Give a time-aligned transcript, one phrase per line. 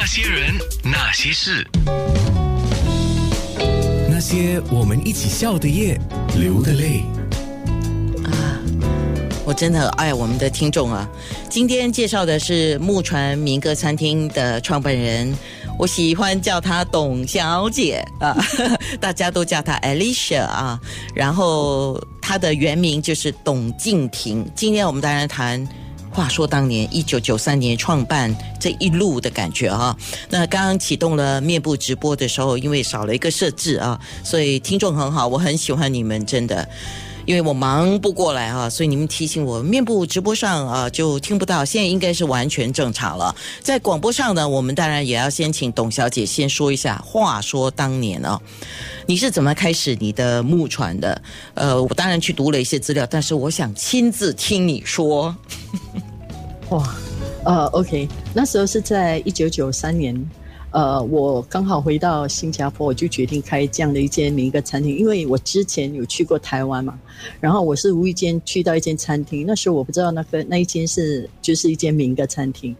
[0.00, 0.54] 那些人，
[0.84, 1.66] 那些事，
[4.08, 6.00] 那些我们一起笑的夜，
[6.36, 7.00] 流的泪。
[8.24, 8.30] 啊
[9.44, 11.08] 我真的很爱我们的听众啊！
[11.50, 15.36] 今天介绍的是木船民歌餐厅的创办人，
[15.76, 18.36] 我喜欢叫她董小姐啊，
[19.00, 20.80] 大家都叫她 Alicia 啊。
[21.12, 24.48] 然后她的原名就是董静婷。
[24.54, 25.66] 今天我们当然谈，
[26.18, 29.96] 话说当年一九九三年创办这一路的感觉啊。
[30.28, 36.68] 那刚刚启动了面部直播的时候，因为少了一个设置啊，所以听众很好，我很喜欢你们，真的。
[37.28, 43.36] 因为我忙不过来哈，所以你们提醒我面部直播上啊就听不到，现在应该是完全正常了。
[43.60, 46.96] 在广播上呢，我们当然也要先请董小姐先说一下。
[47.04, 48.40] 话说当年啊，
[49.04, 51.20] 你是怎么开始你的木船的？
[51.52, 55.36] 呃，我当然去读了一些资料，但是我想亲自听你说。
[56.70, 56.96] 哇，
[57.44, 60.18] 呃，OK，那时候是在一九九三年。
[60.70, 64.94] 呃，我刚好回到新加坡，我就决定开这样的一间民歌餐厅。
[64.98, 66.98] 因为我之前有去过台湾嘛，
[67.40, 72.76] 然后我是无意间去到一间餐厅，那时候我不知道那个那一间是就是一间民歌餐厅，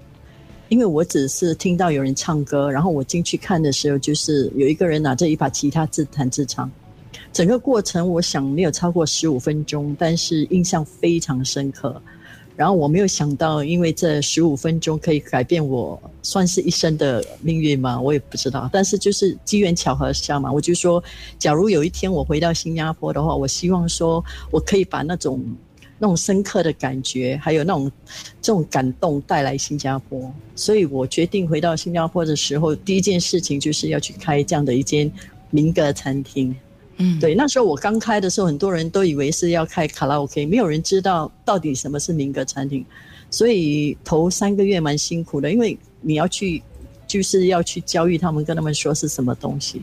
[0.69, 6.71] 因为我只是听到有人唱歌，然后我进去看的时候，就是有一个人拿着一把吉他自弹自唱，
[7.33, 12.01] 整个过程我想没有超过十五分钟，但是印象非常深刻。
[12.59, 18.01] 然后我没有想到，因为这十五分钟可以改变我算是一生的命运吗？
[18.01, 18.69] 我也不知道。
[18.73, 21.01] 但是就是机缘巧合下嘛，我就说，
[21.39, 25.41] 假如有一天我回到新加坡的话，我希望说我可以把那种
[26.01, 27.93] 那种深刻的感觉，还有那种
[28.43, 30.29] 这种感动带来新加坡。
[30.57, 35.09] 所以我决定回到新加坡的时候，第一件事情就是要去开这样的一间
[35.51, 36.53] 民歌餐厅。
[36.99, 42.85] 嗯，对，那时候我刚开的时候，很多人都以为是要开卡拉 OK，没有人知道到底什么是民歌餐厅，
[43.31, 46.61] 所以头三个月蛮辛苦的，因为你要去，
[47.07, 49.81] 就是要去教育他们，跟他们说是什么东西，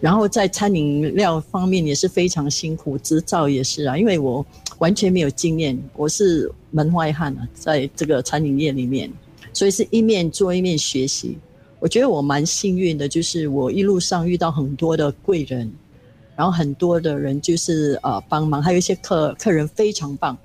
[0.00, 4.44] 然后在餐饮料方面也是非常辛苦，执照也是啊，因为我
[4.78, 9.08] 完全没有经验，我是门外汉啊，在这个餐饮业里面，
[9.52, 11.38] 所以是一面做一面学习。
[11.78, 15.70] 我觉得我蛮幸运的，就是我一路上遇到很多的贵人。
[16.34, 20.36] 然后很多的人就是呃帮忙，还有一些客客人非常棒，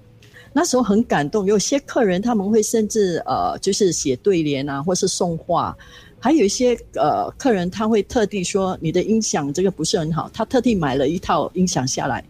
[0.52, 1.46] 那时候很感动。
[1.46, 5.76] 有些客人他们会甚至呃就是写对联啊，或是送画，
[6.20, 12.24] 还有一些呃客人他会特地说你的音响这个不是很好，他特地买了一套音响下来，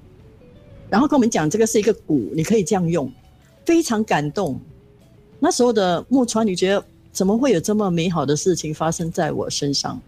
[0.90, 3.12] 然后跟我们讲这个是一个鼓，你可以这样用，
[3.66, 4.60] 非常感动。
[5.40, 10.00] 那时候的木川，你觉得怎么会有这么美好的事情发生在我身上？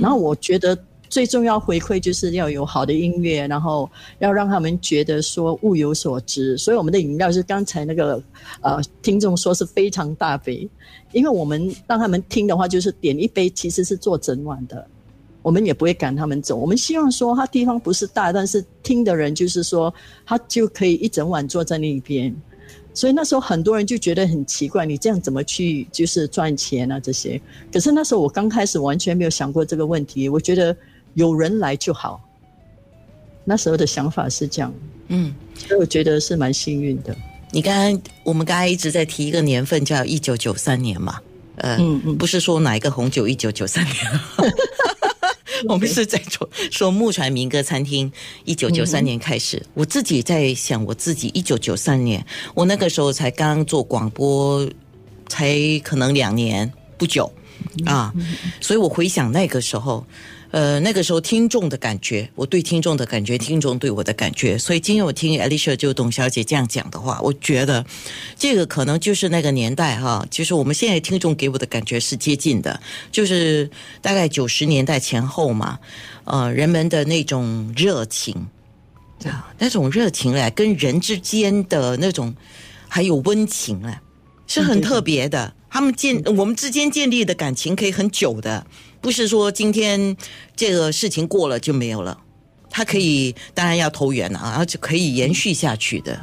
[0.00, 0.76] 然后我觉得。
[1.12, 3.86] 最重要回馈就是要有好的音乐，然后
[4.18, 6.56] 要让他们觉得说物有所值。
[6.56, 8.22] 所以我们的饮料是刚才那个
[8.62, 10.66] 呃听众说是非常大杯，
[11.12, 14.86] 因为我们让他们听的话，就是点一杯其实是做整晚的，
[15.42, 16.56] 我们也不会赶他们走。
[16.56, 19.92] 我们希望说他地方不是大，但是听的人就是说
[20.24, 22.34] 他就可以一整晚坐在那边。
[22.94, 27.38] 所以那时候很多人就觉得很奇怪，你这样怎么去就是赚钱啊这些？
[27.70, 30.74] 可是那时候我刚开始完全没有想过这个问题，我觉得。
[31.14, 32.20] 有人来就好，
[33.44, 34.72] 那时候的想法是这样，
[35.08, 37.16] 嗯，所以我觉得是蛮幸运的。
[37.50, 41.20] 你刚刚我们刚才一直在提一个年份，叫一九九三年嘛，
[41.56, 41.78] 呃，
[42.18, 43.96] 不是说哪一个红酒一九九三年，
[45.68, 48.10] 我们是在说说木船民歌餐厅
[48.44, 49.62] 一九九三年开始。
[49.74, 52.24] 我自己在想，我自己一九九三年，
[52.54, 54.66] 我那个时候才刚做广播，
[55.28, 57.30] 才可能两年不久
[57.86, 58.12] 啊，
[58.60, 60.04] 所以我回想那个时候。
[60.52, 67.82] 呃，那个时候听众的感觉，我对听众的感觉，听众对我的感觉，所以今天我听 Alicia 就董小姐这样讲的话，我觉得
[68.36, 72.78] 这个可能就是那个年代哈，就是我们现在听众给我的感觉是接近的，
[73.10, 73.70] 就是
[74.02, 75.78] 大概九十年代前后嘛，
[76.24, 78.34] 呃，人们的那种热情
[79.24, 82.34] 啊，那种热情嘞，跟人之间的那种
[82.88, 84.02] 还有温情啊，
[84.46, 85.54] 是很特别的。
[85.72, 88.64] 他们建我们之间建立的感情可以很久的。
[89.00, 90.14] 不是说今天
[90.54, 92.16] 这个事情过了就没有了，
[92.68, 96.20] 它可以当然要投缘了啊，而且可以延续下去的。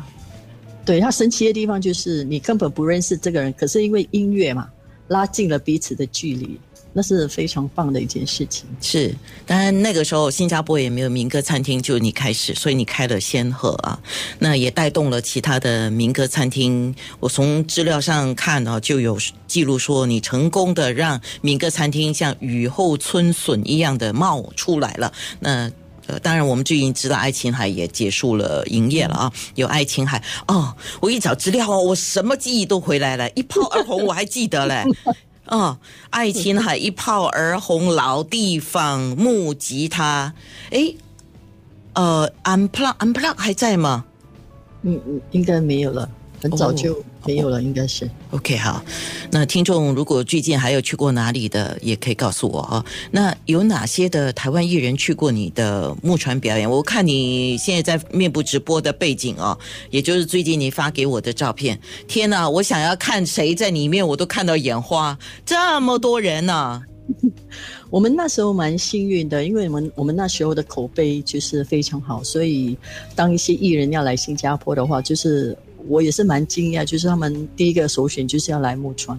[0.86, 4.70] 对，它神奇的地方就是你根本不认识这个人，可是因为音乐嘛，
[5.08, 6.60] 拉近了彼此的距离。
[6.92, 8.66] 那是非常棒的一件事情。
[8.82, 9.16] 是，
[9.46, 14.00] 当然那个时候新加坡也没有民歌餐厅，就你开始，所以你开了先河啊，
[14.40, 16.94] 那也带动了其他的民歌餐厅。
[17.20, 25.14] 我从资料上看啊，就有记录说你成功的让民歌餐厅像雨后春笋一样的冒出来了。
[25.40, 25.72] 那
[26.08, 30.76] 呃，当然我们最近知道爱琴海也结束了营业了啊，有爱琴海哦。
[31.00, 34.84] 我一找资料哦，我什么记忆都回来了，一炮而红，我还记得嘞。
[35.50, 35.78] 哦，
[36.12, 40.34] 爱琴海一炮而红，老地方木吉他。
[40.72, 40.94] 哎，
[41.94, 44.06] 呃安普拉安普拉还在吗？
[44.84, 46.10] 嗯嗯，应该没有了。
[46.42, 48.10] 很早就没有了，应该是。
[48.32, 48.84] OK，好。
[49.32, 52.84] 那听众如果最近还有去过哪里的，也可以告诉我哦。
[53.12, 56.70] 那有哪些的台湾艺人去过你的木船表演？
[56.70, 59.58] 我看你现在在面部直播的背景哦，
[59.90, 61.80] 也就是最近你发给我的照片。
[62.08, 66.82] 天哪，我想要看谁在里面，我都看到眼花，这么多人呢。
[67.90, 72.78] 我们那时候蛮幸运的，因为我们我们那时候的口碑就是非常好，所以
[73.16, 75.58] 当一些艺人要来新加坡的话，就是。
[75.88, 79.18] 我也是蛮惊讶，就是他们第一个首选就是要来木船，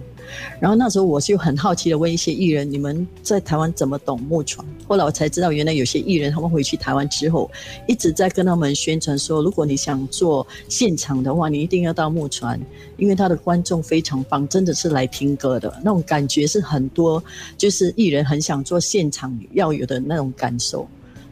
[0.59, 4.65] 然后那时候我就很好奇的问一些艺人，你们在台湾怎么懂木船？
[4.87, 7.49] 后来我才知道，原来有些艺人他们回去台湾之后，
[7.87, 12.59] 一直在跟他们宣传说，如果你想做现场的话，你一定要到木船，
[12.97, 17.23] 因为他的观众非常棒，真的是来听歌的那种感觉是很多，
[17.57, 20.87] 就是艺人很想做现场要有的那种感受，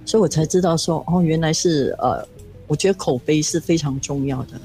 [0.05, 2.25] 所以我才知道说，哦，原来是呃，
[2.67, 4.59] 我觉得口碑是非常重要的。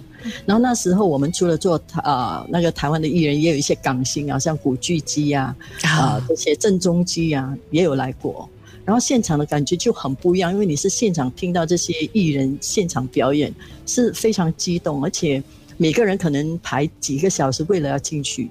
[0.46, 8.48] 然后那时候我们除了做呃那个台湾的艺人，也有一些港星啊，像古巨基啊啊这些郑中基啊也有来过。
[8.84, 13.50] 然后现场的感觉就很不一样，因为你是现场听到这些艺人现场表演，
[13.86, 15.42] 是非常激动，而且
[15.78, 18.50] 每个人可能排几个小时为了要进去。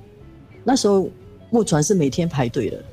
[0.63, 1.07] 那时候
[1.51, 2.83] 木船是每天排队的，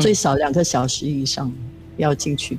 [0.00, 1.52] 最少两个小时以上
[1.98, 2.58] 要进去。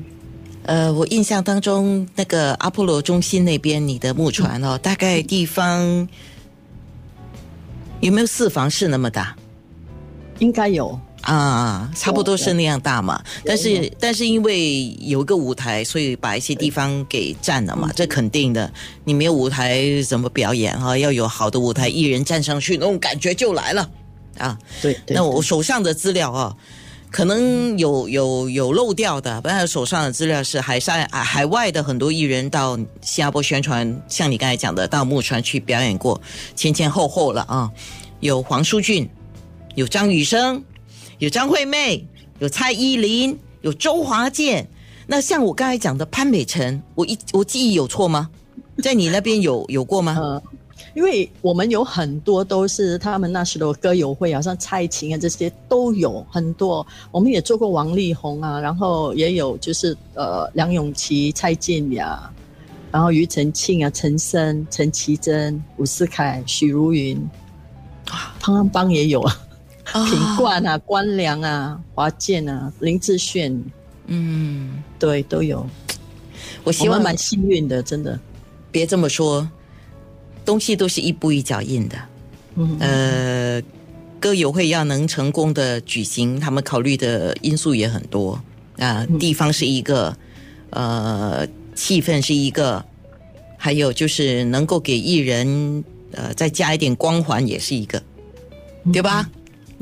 [0.69, 6.07] 呃，我印象当中那个阿波罗中心那边，你的木船哦，大概地方
[8.01, 9.35] 有没有四房室那么大？
[10.37, 13.19] 应该有啊，差不多是那样大嘛。
[13.43, 18.71] 但是但是因为有个舞台，所以把一些地方给占了嘛，这肯定的。
[19.03, 20.95] 你没有舞台怎么表演哈？
[20.95, 23.89] 要有好的舞台，艺人站上去，那种感觉就来了
[24.37, 24.55] 啊。
[24.83, 26.55] 对，那我手上的资料啊。
[27.11, 36.21] 可能有有有漏掉的，不然手上的资料是海上海外的很多艺人到新加坡宣传，像你刚才讲的，到木船去表演过，
[36.55, 37.71] 前前后后了啊。
[38.19, 39.09] 有黄淑俊，
[39.75, 40.63] 有张雨生，
[41.19, 42.05] 有张惠妹，
[42.39, 44.69] 有蔡依林，有周华健。
[45.07, 48.29] 那像我刚才讲的潘美辰，我一我记忆有错吗？
[48.83, 50.41] 在你那边有有过吗？
[50.93, 56.85] 因为我们有很多都是他们那时的歌友会啊，像蔡琴啊这些都有很多。
[57.11, 62.31] 我们也做过王力宏啊，然后也有就是呃梁咏琪、蔡健雅，
[62.91, 67.17] 然后庾澄庆啊、陈升、陈绮贞、伍思凯、许茹芸，
[68.39, 69.35] 胖胖邦也有啊，
[69.91, 73.63] 品冠啊、关良啊、华健啊、林志炫，
[74.07, 75.65] 嗯，对，都有。
[76.63, 78.19] 我希望蛮幸运的，真的。
[78.71, 79.47] 别这么说。
[80.49, 81.95] 东西都是一步一脚印的，
[82.55, 83.61] 嗯，呃，
[84.19, 88.41] 歌友会要能成功的举行，他们考虑的因素也很多
[88.79, 90.17] 啊，地方是一个，
[90.71, 92.83] 呃，气氛是一个，
[93.59, 98.01] 还有就是能够给艺人呃再加一点光环也是一个，
[98.91, 99.29] 对吧？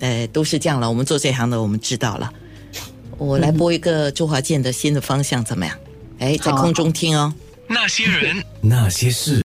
[0.01, 0.89] 呃，都是这样了。
[0.89, 2.29] 我们做这行的，我们知道了。
[3.17, 5.73] 我来播一个周华健的新的方向怎么样？
[6.19, 7.33] 哎，在空中听哦。
[7.69, 9.35] 那些人，那些事。